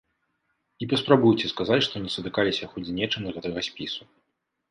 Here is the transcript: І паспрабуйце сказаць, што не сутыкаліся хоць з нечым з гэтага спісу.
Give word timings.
І 0.83 0.87
паспрабуйце 0.93 1.51
сказаць, 1.53 1.83
што 1.89 1.95
не 2.07 2.09
сутыкаліся 2.15 2.69
хоць 2.71 2.85
з 2.87 2.97
нечым 3.03 3.21
з 3.27 3.35
гэтага 3.35 3.61
спісу. 3.71 4.03